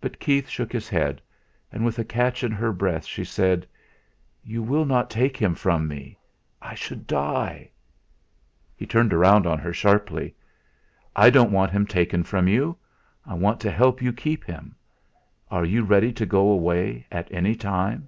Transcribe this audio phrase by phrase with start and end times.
[0.00, 1.20] But Keith shook his head.
[1.72, 3.66] And with a catch in her breath, she said:
[4.44, 6.16] "You will not take him from me.
[6.60, 7.70] I should die."
[8.76, 10.36] He turned round on her sharply.
[11.16, 12.76] "I don't want him taken from you.
[13.26, 14.76] I want to help you keep him.
[15.50, 18.06] Are you ready to go away, at any time?"